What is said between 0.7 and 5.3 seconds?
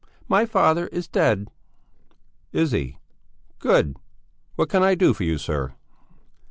is dead." "Is he? Good! What can I do for